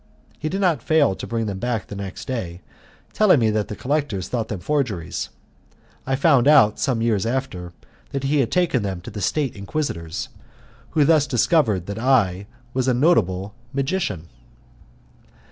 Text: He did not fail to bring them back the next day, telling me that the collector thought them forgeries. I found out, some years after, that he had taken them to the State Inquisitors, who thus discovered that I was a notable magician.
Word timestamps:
He 0.39 0.49
did 0.49 0.61
not 0.61 0.81
fail 0.81 1.13
to 1.13 1.27
bring 1.27 1.45
them 1.45 1.59
back 1.59 1.85
the 1.85 1.95
next 1.95 2.25
day, 2.25 2.61
telling 3.13 3.39
me 3.39 3.51
that 3.51 3.67
the 3.67 3.75
collector 3.75 4.19
thought 4.23 4.47
them 4.47 4.59
forgeries. 4.59 5.29
I 6.07 6.15
found 6.15 6.47
out, 6.47 6.79
some 6.79 7.03
years 7.03 7.23
after, 7.23 7.71
that 8.09 8.23
he 8.23 8.39
had 8.39 8.49
taken 8.51 8.81
them 8.81 9.01
to 9.01 9.11
the 9.11 9.21
State 9.21 9.55
Inquisitors, 9.55 10.29
who 10.97 11.05
thus 11.05 11.27
discovered 11.27 11.85
that 11.85 11.99
I 11.99 12.47
was 12.73 12.87
a 12.87 12.95
notable 12.95 13.53
magician. 13.73 14.27